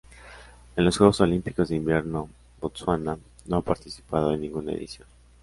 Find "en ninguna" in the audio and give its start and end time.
4.33-4.71